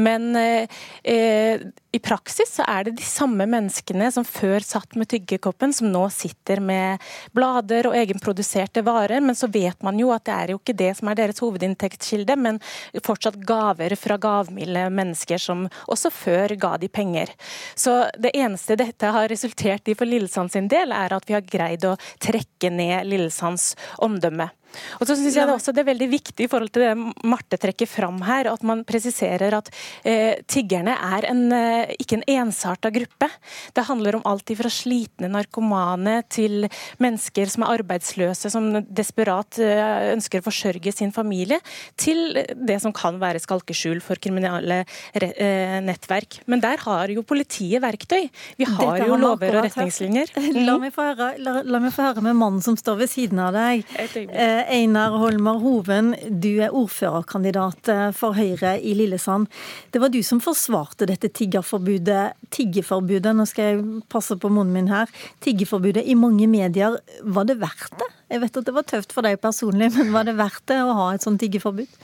men 0.01 0.31
uh, 0.33 0.77
uh, 1.05 1.65
i 1.95 1.99
praksis 2.03 2.51
så 2.57 2.65
er 2.67 2.87
det 2.87 2.97
de 2.99 3.05
samme 3.07 3.45
menneskene 3.47 4.09
som 4.11 4.25
før 4.27 4.63
satt 4.65 4.97
med 4.99 5.07
tyggekoppen, 5.11 5.71
som 5.73 5.87
nå 5.93 6.03
sitter 6.11 6.59
med 6.59 7.03
blader 7.35 7.87
og 7.87 7.95
egenproduserte 7.95 8.83
varer, 8.85 9.23
men 9.23 9.37
så 9.37 9.47
vet 9.51 9.79
man 9.85 9.99
jo 9.99 10.11
at 10.11 10.25
det 10.27 10.35
er 10.35 10.51
jo 10.51 10.59
ikke 10.59 10.75
det 10.75 10.91
som 10.99 11.11
er 11.11 11.19
deres 11.21 11.39
hovedinntektskilde, 11.43 12.35
men 12.35 12.59
fortsatt 13.05 13.39
gaver 13.47 13.95
fra 13.99 14.19
gavmilde 14.19 14.89
mennesker 14.91 15.39
som 15.41 15.65
også 15.87 16.11
før 16.11 16.57
ga 16.59 16.73
de 16.81 16.91
penger. 16.91 17.31
Så 17.79 17.95
det 18.19 18.35
eneste 18.35 18.75
dette 18.79 19.15
har 19.15 19.31
resultert 19.31 19.87
i 19.87 19.95
for 19.95 20.09
Lillesand 20.09 20.51
sin 20.51 20.67
del, 20.71 20.91
er 20.91 21.15
at 21.15 21.29
vi 21.29 21.37
har 21.37 21.47
greid 21.47 21.87
å 21.87 21.95
trekke 22.19 22.73
ned 22.75 23.07
Lillesands 23.07 23.71
omdømme. 24.03 24.51
Og 24.99 25.07
så 25.07 25.17
synes 25.17 25.37
jeg 25.37 25.47
det 25.47 25.55
også 25.55 25.73
det 25.75 25.83
er 25.83 25.91
veldig 25.91 26.09
viktig 26.11 26.47
i 26.47 26.51
forhold 26.51 26.73
til 26.75 26.85
det 26.85 26.93
Marte 27.27 27.59
trekker 27.61 27.89
fram 27.89 28.21
her, 28.25 28.49
at 28.51 28.63
man 28.67 28.83
presiserer 28.87 29.55
at 29.57 29.71
eh, 30.07 30.41
tiggerne 30.49 30.95
er 30.95 31.27
en, 31.31 31.43
eh, 31.55 31.95
ikke 31.99 32.19
en 32.19 32.27
ensarta 32.37 32.91
gruppe. 32.93 33.29
Det 33.75 33.85
handler 33.87 34.19
om 34.19 34.25
alt 34.29 34.51
fra 34.55 34.69
slitne 34.71 35.29
narkomane 35.31 36.19
til 36.31 36.67
mennesker 37.01 37.49
som 37.51 37.65
er 37.65 37.79
arbeidsløse, 37.79 38.51
som 38.53 38.69
desperat 38.85 39.59
eh, 39.63 40.11
ønsker 40.13 40.41
å 40.41 40.45
forsørge 40.45 40.93
sin 40.95 41.13
familie, 41.15 41.59
til 41.99 42.37
det 42.55 42.77
som 42.83 42.93
kan 42.95 43.19
være 43.21 43.41
skalkeskjul 43.43 44.01
for 44.05 44.21
kriminelle 44.21 44.83
eh, 45.15 45.77
nettverk. 45.85 46.41
Men 46.51 46.63
der 46.63 46.81
har 46.85 47.11
jo 47.13 47.25
politiet 47.27 47.83
verktøy. 47.83 48.29
Vi 48.59 48.69
har 48.69 49.03
jo 49.05 49.19
lover 49.19 49.59
og 49.59 49.67
retningslinjer. 49.67 50.33
La 50.65 50.77
meg 50.81 50.93
få 50.95 51.09
høre, 51.09 51.31
la, 51.41 51.59
la 51.65 51.81
meg 51.83 51.93
få 51.95 52.09
høre 52.09 52.23
med 52.25 52.37
mannen 52.39 52.63
som 52.63 52.77
står 52.79 53.01
ved 53.03 53.11
siden 53.11 53.41
av 53.43 53.55
deg. 53.55 53.85
Eh, 54.25 54.61
Einar 54.71 55.15
Holmar 55.21 55.59
Hoven, 55.61 56.13
du 56.29 56.57
er 56.63 56.73
ordførerkandidat 56.75 57.89
eh, 57.91 58.07
for 58.15 58.35
Høyre 58.37 58.75
i 58.79 58.95
Lillesand. 58.97 59.47
Det 59.93 60.01
var 60.01 60.11
du 60.13 60.19
som 60.25 60.41
forsvarte 60.43 61.07
dette 61.09 61.29
tiggerforbudet, 61.29 62.35
tiggeforbudet, 62.55 63.35
nå 63.37 63.45
skal 63.49 63.69
jeg 63.69 64.01
passe 64.11 64.37
på 64.41 64.51
munnen 64.51 64.73
min 64.75 64.89
her, 64.91 65.11
tiggeforbudet 65.45 66.05
i 66.05 66.17
mange 66.19 66.49
medier. 66.51 66.97
Var 67.21 67.47
det 67.49 67.59
verdt 67.61 67.95
det? 68.01 68.09
Jeg 68.33 68.43
vet 68.43 68.59
at 68.61 68.67
det 68.67 68.75
var 68.75 68.89
tøft 68.89 69.15
for 69.15 69.27
deg 69.27 69.39
personlig, 69.43 69.91
men 69.95 70.11
var 70.15 70.27
det 70.27 70.35
verdt 70.39 70.65
det 70.71 70.81
å 70.81 70.97
ha 70.97 71.07
et 71.13 71.25
sånt 71.25 71.41
tiggeforbud? 71.43 72.03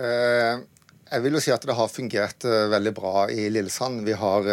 Uh, 0.00 0.60
jeg 1.10 1.24
vil 1.24 1.36
jo 1.36 1.42
si 1.42 1.54
at 1.54 1.64
det 1.66 1.78
har 1.78 1.90
fungert 1.92 2.46
uh, 2.48 2.68
veldig 2.72 2.94
bra 2.96 3.26
i 3.32 3.48
Lillesand. 3.52 4.04
Vi, 4.06 4.14
har, 4.18 4.52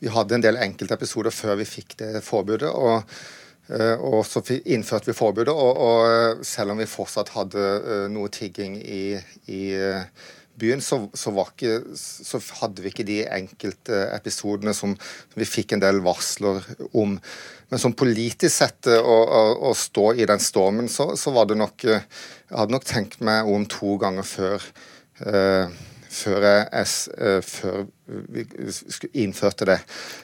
vi 0.00 0.12
hadde 0.12 0.38
en 0.38 0.44
del 0.44 0.60
enkeltepisoder 0.64 1.34
før 1.34 1.58
vi 1.60 1.72
fikk 1.76 1.98
det 2.00 2.12
forbudet. 2.26 2.72
og 2.72 3.02
Eh, 3.04 3.43
og 3.64 4.26
så 4.28 4.42
innførte 4.68 5.08
vi 5.08 5.16
forbudet, 5.16 5.52
og, 5.52 5.78
og, 5.80 6.44
selv 6.44 6.74
om 6.74 6.80
vi 6.82 6.88
fortsatt 6.88 7.32
hadde 7.32 7.62
uh, 7.80 8.06
noe 8.12 8.28
tigging 8.28 8.76
i, 8.76 9.16
i 9.48 9.62
byen, 10.60 10.82
så, 10.84 10.98
så, 11.16 11.32
ikke, 11.42 11.78
så, 11.96 12.40
hadde 12.60 12.84
vi 12.84 12.92
ikke 12.92 13.06
de 13.08 13.22
enkelte 13.24 14.04
episodene 14.14 14.74
som, 14.76 14.94
vi 15.34 15.48
fikk 15.48 15.74
en 15.74 15.82
del 15.82 16.02
varsler 16.04 16.62
om. 16.92 17.16
Men 17.72 17.82
som 17.82 17.96
politisk 17.96 18.52
sett, 18.52 18.90
å, 18.90 19.16
å, 19.24 19.42
å 19.70 19.72
stå 19.78 20.12
i 20.20 20.28
den 20.28 20.42
stormen, 20.42 20.90
så, 20.92 21.12
så, 21.18 21.32
var 21.34 21.48
det 21.50 21.58
nok 21.58 21.88
Jeg 21.88 22.04
hadde 22.52 22.76
nok 22.76 22.86
tenkt 22.86 23.18
meg 23.24 23.48
om 23.50 23.66
to 23.70 23.96
ganger 24.02 24.28
før. 24.28 24.70
Uh, 25.24 25.72
før, 26.14 26.44
jeg, 26.46 26.86
uh, 27.18 27.40
før 27.42 27.84
vi 28.30 28.44
innførte 29.24 29.66
det. 29.72 29.80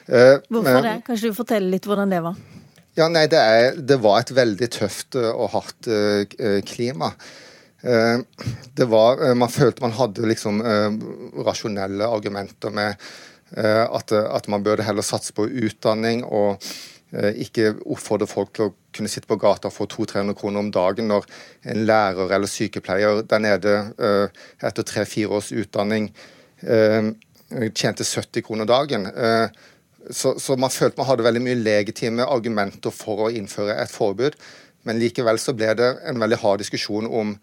Uh, 0.07 0.37
Hvorfor 0.47 0.69
men, 0.69 0.87
det? 0.87 0.97
Kanskje 1.07 1.31
du 1.31 1.37
forteller 1.37 1.73
litt 1.73 1.87
hvordan 1.89 2.13
det 2.13 2.21
var? 2.23 2.39
Ja, 2.99 3.07
nei, 3.07 3.27
det, 3.31 3.39
er, 3.39 3.77
det 3.79 4.01
var 4.03 4.19
et 4.19 4.33
veldig 4.35 4.67
tøft 4.75 5.15
og 5.15 5.47
hardt 5.53 5.87
klima. 6.67 7.13
Eh, 7.81 8.19
det 8.73 8.85
var, 8.85 9.29
eh, 9.29 9.35
Man 9.35 9.49
følte 9.49 9.81
man 9.81 9.95
hadde 9.97 10.27
liksom 10.29 10.61
eh, 10.61 10.91
rasjonelle 11.45 12.05
argumenter 12.05 12.69
med 12.69 12.95
at, 13.51 14.11
at 14.15 14.45
man 14.47 14.63
burde 14.63 14.83
heller 14.87 15.03
satse 15.03 15.33
på 15.35 15.43
utdanning 15.43 16.21
og 16.23 16.63
ikke 17.11 17.73
oppfordre 17.83 18.23
folk 18.23 18.53
til 18.55 18.69
å 18.69 18.73
kunne 18.95 19.11
sitte 19.11 19.27
på 19.27 19.35
gata 19.35 19.67
og 19.67 19.73
få 19.75 19.89
200-300 19.91 20.37
kroner 20.39 20.63
om 20.63 20.69
dagen 20.71 21.09
når 21.11 21.27
en 21.67 21.81
lærer 21.83 22.31
eller 22.31 22.47
sykepleier 22.47 23.19
der 23.27 23.43
nede 23.43 23.73
etter 24.63 24.87
tre-fire 24.87 25.35
års 25.35 25.51
utdanning 25.51 26.07
tjente 26.63 28.07
70 28.07 28.47
kroner 28.47 28.71
dagen. 28.71 29.09
Så, 30.09 30.33
så, 30.41 30.57
man 30.57 30.73
følte 30.73 30.97
man 30.97 31.07
hadde 31.11 31.25
veldig 31.27 31.43
mye 31.45 31.61
legitime 31.61 32.25
argumenter 32.25 32.93
for 32.95 33.27
å 33.27 33.31
innføre 33.33 33.77
et 33.77 33.93
forbud. 33.93 34.37
Men 34.87 35.01
likevel 35.01 35.37
så 35.39 35.53
ble 35.53 35.75
det 35.77 35.91
en 36.09 36.21
veldig 36.21 36.39
hard 36.41 36.63
diskusjon 36.63 37.09
om 37.09 37.35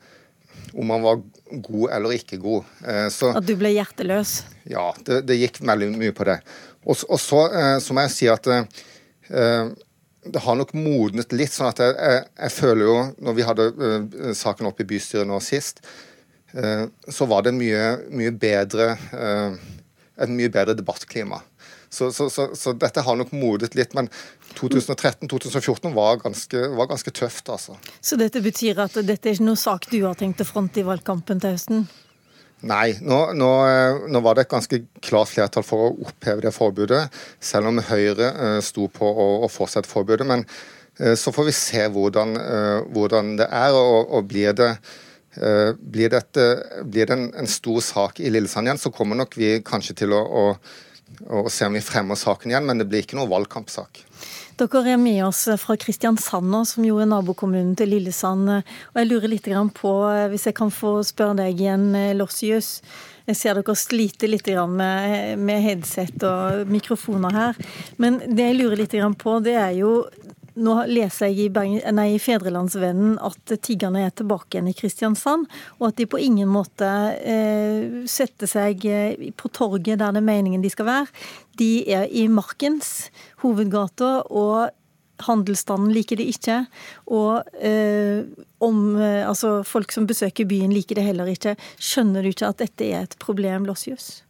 om 0.72 0.86
man 0.86 1.02
var 1.02 1.20
god 1.50 1.90
eller 1.96 2.14
ikke 2.18 2.36
god. 2.42 2.64
Eh, 2.84 3.06
så, 3.12 3.30
at 3.38 3.46
du 3.46 3.54
ble 3.58 3.70
hjerteløs? 3.72 4.32
Ja, 4.68 4.90
det, 5.06 5.22
det 5.28 5.38
gikk 5.38 5.62
veldig 5.64 5.90
mye 5.94 6.14
på 6.16 6.26
det. 6.28 6.38
Og, 6.84 6.98
og 7.08 7.20
så, 7.22 7.44
eh, 7.48 7.76
så, 7.82 7.94
må 7.94 8.04
jeg 8.04 8.14
si 8.14 8.28
at 8.28 8.48
uh, 8.50 9.70
det 10.28 10.42
har 10.44 10.58
nok 10.58 10.74
modnet 10.76 11.32
litt. 11.32 11.54
sånn 11.54 11.70
at 11.70 11.80
jeg, 11.82 11.94
jeg, 11.96 12.26
jeg 12.42 12.54
føler 12.58 12.84
jo, 12.84 12.98
når 13.24 13.38
vi 13.38 13.48
hadde 13.48 14.34
saken 14.36 14.68
oppe 14.68 14.84
i 14.84 14.90
bystyret 14.92 15.28
nå 15.28 15.40
sist, 15.44 15.80
så 17.12 17.26
var 17.28 17.42
det 17.44 17.52
mye, 17.52 17.82
mye 18.08 18.32
bedre 18.32 18.94
et 20.18 20.32
mye 20.32 20.50
bedre 20.52 20.74
debattklima. 20.78 21.42
Så, 21.90 22.12
så, 22.12 22.28
så, 22.30 22.50
så, 22.54 22.72
dette 22.76 23.02
har 23.04 23.16
nok 23.16 23.32
modet 23.32 23.72
litt. 23.78 23.94
Men 23.96 24.10
2013-2014 24.58 25.94
var, 25.96 26.20
var, 26.20 26.90
ganske 26.90 27.14
tøft, 27.14 27.48
altså. 27.48 27.78
Så 28.00 28.18
dette 28.20 28.42
betyr 28.44 28.82
at 28.84 28.98
dette 29.00 29.30
er 29.30 29.38
ikke 29.38 29.48
noe 29.48 29.60
sak 29.60 29.88
du 29.92 30.02
har 30.04 30.18
tenkt 30.18 30.44
å 30.44 30.48
fronte 30.48 30.82
i 30.82 30.86
valgkampen 30.86 31.40
til 31.42 31.56
høsten? 31.56 31.88
Nei, 32.68 32.96
nå, 33.06 33.18
nå, 33.38 33.50
nå, 34.10 34.20
var 34.24 34.34
det 34.34 34.48
et 34.48 34.50
ganske 34.50 34.80
klart 35.04 35.30
flertall 35.30 35.62
for 35.62 35.84
å 35.84 35.92
oppheve 36.08 36.42
det 36.42 36.50
forbudet, 36.56 37.04
selv 37.38 37.70
om 37.70 37.78
Høyre 37.86 38.32
uh, 38.34 38.58
sto 38.64 38.88
på 38.90 39.06
å, 39.06 39.28
å 39.46 39.50
fortsette 39.52 39.88
forbudet. 39.88 40.26
Men 40.26 40.42
uh, 40.44 41.14
så 41.14 41.32
får 41.32 41.46
vi 41.48 41.54
se 41.54 41.84
hvordan, 41.94 42.34
hvordan 42.92 43.36
det 43.38 43.46
er, 43.46 43.78
og, 43.78 44.10
og 44.10 44.26
blir 44.30 44.56
det 44.58 44.72
blir, 45.38 46.08
dette, 46.10 46.44
blir 46.88 47.06
det 47.06 47.14
en, 47.14 47.26
en, 47.38 47.46
stor 47.46 47.78
sak 47.84 48.16
i 48.18 48.30
Lillesand 48.32 48.66
igjen, 48.66 48.80
så 48.80 48.90
kommer 48.90 49.14
nok 49.20 49.36
vi 49.38 49.52
kanskje 49.62 49.94
til 50.00 50.16
å, 50.16 50.18
å 50.18 50.44
og 51.28 51.50
se 51.52 51.66
om 51.66 51.74
vi 51.76 51.82
fremmer 51.84 52.18
saken 52.18 52.52
igjen, 52.52 52.66
men 52.68 52.80
det 52.80 52.86
blir 52.90 53.02
ikke 53.04 53.18
noe 53.18 53.30
valgkampsak. 53.30 54.04
Dere 54.58 54.80
er 54.90 54.98
med 54.98 55.20
oss 55.22 55.44
fra 55.62 55.76
Kristiansand, 55.78 56.54
som 56.66 56.86
jo 56.86 56.96
er 56.98 57.06
nabokommunen 57.06 57.76
til 57.78 57.92
Lillesand. 57.92 58.48
Og 58.58 58.98
jeg 58.98 59.06
lurer 59.06 59.30
litt 59.30 59.46
på, 59.76 59.92
hvis 60.32 60.48
jeg 60.50 60.56
kan 60.58 60.72
få 60.74 60.98
spørre 61.06 61.38
deg 61.44 61.60
igjen, 61.60 61.92
Lossius. 62.18 62.80
Jeg 63.28 63.36
ser 63.38 63.58
dere 63.60 63.76
sliter 63.76 64.30
litt 64.32 64.48
med 64.48 65.62
headset 65.62 66.22
og 66.26 66.66
mikrofoner 66.72 67.34
her. 67.36 67.60
Men 68.02 68.18
det 68.24 68.50
jeg 68.50 68.58
lurer 68.58 68.82
litt 68.82 68.96
på, 69.22 69.38
det 69.44 69.54
er 69.54 69.76
jo 69.78 69.92
nå 70.58 70.74
leser 70.90 71.30
jeg 71.30 71.48
i, 71.48 71.82
nei, 71.94 72.08
Fedrelandsvennen 72.22 73.16
at 73.24 73.54
tiggerne 73.64 74.04
er 74.06 74.14
tilbake 74.16 74.56
igjen 74.56 74.70
i 74.70 74.76
Kristiansand, 74.76 75.46
og 75.78 75.90
at 75.90 76.00
de 76.00 76.08
på 76.10 76.20
ingen 76.22 76.50
måte 76.52 76.88
eh, 77.18 78.02
setter 78.10 78.50
seg 78.50 78.84
eh, 78.88 79.28
på 79.38 79.50
torget 79.54 80.00
der 80.00 80.14
det 80.14 80.22
er 80.22 80.28
meningen 80.28 80.64
de 80.64 80.72
skal 80.72 80.88
være. 80.88 81.22
De 81.58 81.72
er 81.90 82.06
i 82.10 82.26
Markens 82.30 83.08
hovedgata, 83.42 84.18
og 84.28 84.70
handelsstanden 85.26 85.92
liker 85.94 86.18
det 86.20 86.28
ikke. 86.34 86.60
Og 87.10 87.48
eh, 87.58 88.22
om, 88.64 88.80
eh, 89.00 89.26
altså, 89.28 89.62
folk 89.66 89.92
som 89.94 90.06
besøker 90.08 90.48
byen 90.48 90.74
liker 90.74 90.98
det 90.98 91.08
heller 91.08 91.30
ikke. 91.32 91.56
Skjønner 91.78 92.22
du 92.22 92.32
ikke 92.32 92.52
at 92.52 92.62
dette 92.62 92.88
er 92.88 93.06
et 93.06 93.18
problem, 93.22 93.66
Lossius? 93.68 94.22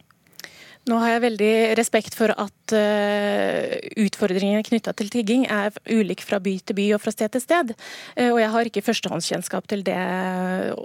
Nå 0.88 0.96
har 1.02 1.14
jeg 1.14 1.24
veldig 1.26 1.52
respekt 1.76 2.14
for 2.16 2.32
at 2.32 2.72
uh, 2.72 3.72
utfordringene 4.00 4.64
knytta 4.64 4.94
til 4.96 5.10
tigging 5.12 5.44
er 5.52 5.74
ulike 5.92 6.24
fra 6.24 6.38
by 6.40 6.54
til 6.64 6.78
by 6.78 6.86
og 6.96 7.02
fra 7.02 7.12
sted 7.12 7.34
til 7.34 7.44
sted. 7.44 7.74
Uh, 8.16 8.30
og 8.30 8.38
jeg 8.40 8.50
har 8.54 8.70
ikke 8.70 8.84
førstehåndskjennskap 8.86 9.68
til 9.68 9.84
det, 9.84 9.98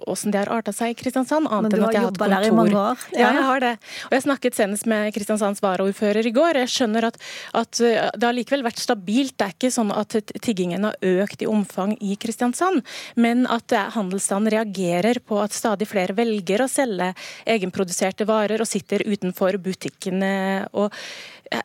hvordan 0.03 0.35
det 0.35 0.41
har 0.41 0.51
arta 0.51 0.73
seg 0.75 0.91
i 0.91 0.97
Kristiansand. 0.99 1.47
Men 1.47 1.71
du 1.71 1.79
har 1.85 1.95
jobba 1.95 2.29
der 2.35 2.47
i 2.49 2.51
mange 2.55 2.75
år? 2.75 3.05
Ja. 3.15 3.21
ja. 3.21 3.29
jeg 3.37 3.45
har 3.47 3.63
det. 3.63 3.73
Og 4.09 4.17
jeg 4.17 4.25
snakket 4.25 4.59
senest 4.59 4.89
med 4.91 5.13
Kristiansands 5.15 5.63
varaordfører 5.63 6.27
i 6.27 6.35
går. 6.35 6.59
Jeg 6.65 6.73
skjønner 6.75 7.07
at, 7.07 7.19
at 7.63 7.83
uh, 7.83 8.09
det 8.11 8.27
har 8.27 8.35
likevel 8.35 8.67
vært 8.67 8.83
stabilt. 8.83 9.37
Det 9.39 9.47
er 9.47 9.55
ikke 9.55 9.71
sånn 9.71 9.95
at 9.95 10.17
tiggingen 10.43 10.89
har 10.89 10.99
økt 11.23 11.45
i 11.45 11.49
omfang 11.49 11.95
i 12.03 12.17
Kristiansand, 12.19 12.83
men 13.15 13.47
at 13.51 13.71
handelsstanden 13.95 14.51
reagerer 14.51 15.21
på 15.23 15.39
at 15.39 15.55
stadig 15.55 15.87
flere 15.87 16.15
velger 16.17 16.65
å 16.65 16.69
selge 16.71 17.13
egenproduserte 17.49 18.27
varer 18.27 18.59
og 18.59 18.67
sitter 18.67 19.05
utenfor 19.07 19.55
butikken 19.63 19.92
butikkene. 19.93 20.67
og 20.73 20.91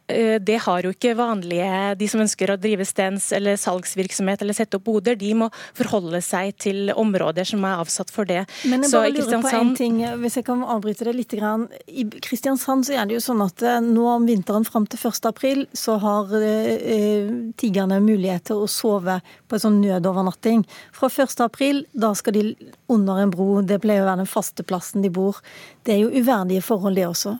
eh, 0.08 0.38
det 0.40 0.58
har 0.64 0.82
jo 0.82 0.90
ikke 0.92 1.14
vanlige, 1.16 1.94
De 1.97 2.08
som 2.08 2.20
ønsker 2.20 2.50
å 2.50 2.58
drive 2.61 2.85
stens 2.85 3.32
eller 3.32 3.56
salgsvirksomhet 3.56 4.42
eller 4.42 4.54
sette 4.54 4.76
opp 4.76 4.85
boder, 4.85 5.16
de 5.16 5.32
må 5.35 5.49
forholde 5.75 6.20
seg 6.20 6.56
til 6.58 6.92
områder 6.92 7.44
som 7.44 7.64
er 7.64 7.80
avsatt 7.80 8.11
for 8.11 8.25
det. 8.25 8.47
Men 8.64 8.82
jeg 8.82 8.92
bare 8.92 9.12
lurer 9.14 9.42
på 9.42 9.54
en 9.56 9.75
ting, 9.75 10.02
hvis 10.20 10.37
jeg 10.37 10.44
kan 10.44 10.62
avbryte 10.62 11.04
det 11.04 11.14
litt. 11.16 11.32
I 11.35 12.04
Kristiansand 12.20 12.87
så 12.87 12.99
er 12.99 13.06
det 13.06 13.18
jo 13.18 13.25
sånn 13.25 13.42
at 13.44 13.62
eh, 13.62 13.80
nå 13.80 14.06
om 14.08 14.26
vinteren 14.28 14.64
fram 14.64 14.87
til 14.87 15.00
1. 15.00 15.25
april 15.28 15.66
så 15.73 15.99
har 16.02 16.32
eh, 16.37 17.32
tiggerne 17.56 18.00
mulighet 18.04 18.50
til 18.50 18.64
å 18.64 18.68
sove 18.68 19.20
på 19.49 19.56
en 19.56 19.64
sånn 19.64 19.80
nødovernatting. 19.80 20.64
Fra 20.92 21.08
1. 21.08 21.40
april 21.44 21.87
da 21.92 22.12
skal 22.18 22.37
de 22.37 22.47
under 22.88 23.23
en 23.23 23.32
bro, 23.32 23.61
det 23.62 23.80
pleier 23.85 24.04
å 24.04 24.08
være 24.08 24.25
den 24.25 24.30
faste 24.30 24.64
plassen 24.64 25.04
de 25.04 25.12
bor. 25.12 25.40
Det 25.85 25.94
er 25.94 26.02
jo 26.02 26.12
uverdige 26.12 26.64
forhold, 26.64 26.97
det 26.99 27.06
også. 27.08 27.38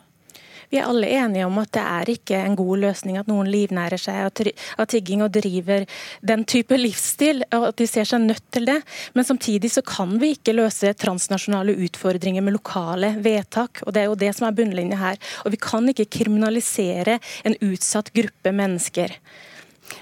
Vi 0.69 0.77
er 0.77 0.89
alle 0.89 1.09
enige 1.17 1.47
om 1.49 1.57
at 1.63 1.71
det 1.73 1.83
er 1.83 2.11
ikke 2.13 2.39
en 2.45 2.57
god 2.59 2.83
løsning 2.83 3.17
at 3.17 3.29
noen 3.31 3.49
livnærer 3.49 4.01
seg 4.01 4.21
av 4.29 4.87
tigging 4.91 5.23
og 5.25 5.33
driver 5.33 5.87
den 6.29 6.45
type 6.49 6.77
livsstil, 6.77 7.41
og 7.57 7.71
at 7.71 7.79
de 7.81 7.87
ser 7.89 8.09
seg 8.09 8.27
nødt 8.27 8.45
til 8.53 8.69
det. 8.69 8.77
Men 9.17 9.25
samtidig 9.25 9.73
så 9.73 9.83
kan 9.87 10.19
vi 10.21 10.35
ikke 10.37 10.57
løse 10.59 10.93
transnasjonale 11.01 11.73
utfordringer 11.89 12.45
med 12.45 12.59
lokale 12.59 13.15
vedtak. 13.25 13.83
og 13.87 13.95
Det 13.95 14.03
er 14.03 14.11
jo 14.11 14.21
det 14.21 14.35
som 14.37 14.49
er 14.49 14.59
bunnlinja 14.61 15.01
her. 15.01 15.23
Og 15.45 15.57
vi 15.57 15.63
kan 15.63 15.89
ikke 15.89 16.11
kriminalisere 16.19 17.19
en 17.49 17.57
utsatt 17.65 18.13
gruppe 18.13 18.53
mennesker. 18.53 19.17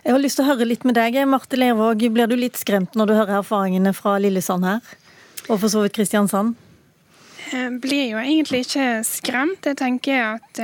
Jeg 0.02 0.12
har 0.12 0.18
lyst 0.18 0.40
til 0.40 0.49
å 0.49 0.50
høre 0.50 0.66
litt 0.66 0.85
med 0.87 0.99
deg. 0.99 1.23
Marte 1.30 1.58
Lervåg, 1.58 2.08
blir 2.11 2.26
du 2.26 2.35
litt 2.35 2.58
skremt 2.58 2.99
når 2.99 3.06
du 3.06 3.18
hører 3.20 3.38
erfaringene 3.38 3.94
fra 3.94 4.18
Lillesand 4.18 4.66
her? 4.66 4.94
Og 5.46 5.61
for 5.61 5.70
så 5.70 5.85
vidt 5.85 5.94
Kristiansand? 5.94 6.56
Jeg 7.46 7.78
blir 7.80 8.10
jo 8.10 8.18
egentlig 8.18 8.64
ikke 8.64 8.88
skremt. 9.06 9.66
Jeg 9.66 9.78
tenker 9.78 10.22
at 10.36 10.60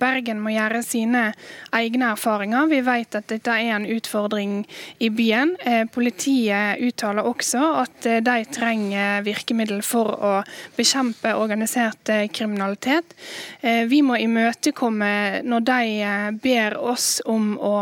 Bergen 0.00 0.38
må 0.42 0.52
gjøre 0.54 0.82
sine 0.86 1.30
egne 1.74 2.12
erfaringer. 2.14 2.68
Vi 2.70 2.80
vet 2.86 3.16
at 3.18 3.28
dette 3.30 3.54
er 3.54 3.74
en 3.74 3.86
utfordring 3.90 4.60
i 5.02 5.10
byen. 5.10 5.56
Eh, 5.66 5.84
politiet 5.90 6.80
uttaler 6.84 7.26
også 7.26 7.62
at 7.82 8.06
eh, 8.08 8.20
de 8.24 8.36
trenger 8.52 9.24
virkemiddel 9.26 9.82
for 9.86 10.12
å 10.14 10.32
bekjempe 10.76 11.34
organisert 11.38 12.12
eh, 12.12 12.28
kriminalitet. 12.32 13.16
Vi 13.60 14.00
må 14.04 14.16
imøtekomme 14.20 15.42
når 15.46 15.64
de 15.66 16.38
ber 16.42 16.76
oss 16.78 17.20
om 17.28 17.52
å 17.58 17.74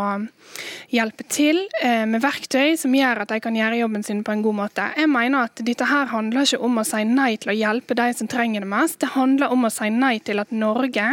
hjelpe 0.93 1.27
til 1.31 1.61
eh, 1.83 2.05
med 2.09 2.23
verktøy 2.25 2.77
som 2.81 2.95
gjør 2.97 3.23
at 3.25 3.33
de 3.33 3.41
kan 3.45 3.57
gjøre 3.57 3.81
jobben 3.81 4.05
sin 4.07 4.23
på 4.27 4.35
en 4.35 4.45
god 4.45 4.59
måte. 4.63 4.87
Jeg 4.99 5.11
mener 5.13 5.49
at 5.49 5.63
dette 5.67 5.89
her 5.89 6.11
handler 6.13 6.47
ikke 6.47 6.63
om 6.69 6.81
å 6.81 6.87
si 6.89 7.03
nei 7.09 7.31
til 7.41 7.53
å 7.53 7.59
hjelpe 7.59 7.97
de 7.99 8.09
som 8.19 8.31
trenger 8.31 8.65
det 8.65 8.71
mest. 8.71 9.01
Det 9.03 9.13
handler 9.15 9.55
om 9.55 9.69
å 9.69 9.73
si 9.73 9.91
nei 9.95 10.17
til 10.25 10.43
at 10.43 10.55
Norge 10.55 11.09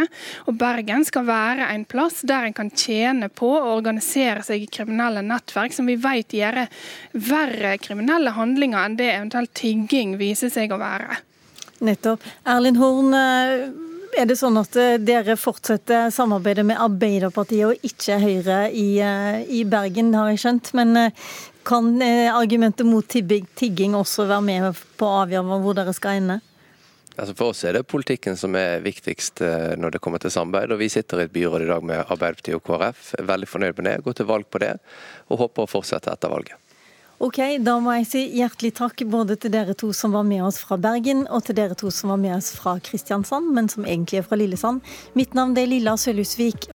og 0.46 0.58
Bergen 0.60 1.06
skal 1.06 1.28
være 1.28 1.70
en 1.74 1.86
plass 1.88 2.22
der 2.26 2.48
en 2.48 2.56
kan 2.56 2.72
tjene 2.72 3.28
på 3.28 3.52
å 3.58 3.76
organisere 3.76 4.44
seg 4.46 4.64
i 4.64 4.70
kriminelle 4.72 5.24
nettverk 5.26 5.74
som 5.76 5.88
vi 5.88 5.98
vet 6.00 6.34
gjør 6.36 6.64
verre 7.12 7.76
kriminelle 7.82 8.32
handlinger 8.36 8.84
enn 8.84 8.98
det 8.98 9.10
eventuelt 9.14 9.54
tigging 9.56 10.16
viser 10.20 10.52
seg 10.52 10.74
å 10.74 10.80
være. 10.80 11.20
Nettopp. 11.84 12.22
Erlind 12.48 12.78
Horn, 12.80 13.12
eh, 13.14 13.68
er 14.16 14.26
det 14.28 14.38
sånn 14.40 14.56
at 14.60 14.76
eh, 14.80 14.96
dere 15.02 15.36
fortsetter 15.38 16.08
samarbeidet 16.14 16.64
med 16.66 16.80
Arbeiderpartiet 16.80 17.68
og 17.68 17.86
ikke 17.86 18.18
Høyre 18.22 18.58
i, 18.72 18.98
eh, 19.04 19.42
i 19.44 19.62
Bergen, 19.68 20.14
har 20.16 20.32
jeg 20.32 20.42
skjønt. 20.42 20.72
Men 20.78 20.96
eh, 21.00 21.30
kan 21.66 21.88
argumentet 22.30 22.86
mot 22.86 23.06
tigging 23.10 23.96
også 23.98 24.28
være 24.28 24.44
med 24.46 24.82
på 24.98 25.08
å 25.08 25.22
avgjøre 25.24 25.58
hvor 25.64 25.74
dere 25.74 25.94
skal 25.96 26.20
ende? 26.20 26.36
Altså 27.16 27.32
For 27.34 27.50
oss 27.50 27.64
er 27.66 27.74
det 27.74 27.88
politikken 27.88 28.36
som 28.38 28.54
er 28.60 28.84
viktigst 28.84 29.40
når 29.80 29.96
det 29.96 30.00
kommer 30.04 30.20
til 30.22 30.30
samarbeid. 30.30 30.74
og 30.76 30.82
Vi 30.82 30.90
sitter 30.92 31.22
i 31.22 31.26
et 31.26 31.32
byråd 31.32 31.64
i 31.64 31.70
dag 31.72 31.88
med 31.88 32.04
Arbeiderpartiet 32.04 32.58
og 32.60 32.62
KrF. 32.68 33.14
Veldig 33.32 33.48
fornøyd 33.50 33.80
med 33.80 33.88
det, 33.88 33.96
går 34.04 34.20
til 34.20 34.28
valg 34.28 34.46
på 34.52 34.62
det 34.62 34.76
og 35.26 35.42
håper 35.42 35.64
å 35.64 35.72
fortsette 35.78 36.12
etter 36.12 36.30
valget. 36.30 36.65
Ok, 37.16 37.38
Da 37.64 37.78
må 37.80 37.94
jeg 37.96 38.06
si 38.10 38.20
hjertelig 38.36 38.74
takk 38.76 39.00
både 39.08 39.38
til 39.40 39.52
dere 39.54 39.72
to 39.78 39.88
som 39.96 40.12
var 40.12 40.24
med 40.28 40.42
oss 40.44 40.58
fra 40.60 40.76
Bergen, 40.76 41.22
og 41.32 41.46
til 41.46 41.56
dere 41.56 41.72
to 41.72 41.88
som 41.88 42.10
var 42.12 42.18
med 42.20 42.34
oss 42.36 42.50
fra 42.52 42.74
Kristiansand, 42.76 43.54
men 43.56 43.70
som 43.72 43.86
egentlig 43.88 44.18
er 44.20 44.26
fra 44.26 44.36
Lillesand. 44.36 44.82
Mitt 45.16 45.32
navn 45.32 45.56
er 45.56 45.64
Lilla 45.70 45.94
Sølhusvik. 45.96 46.60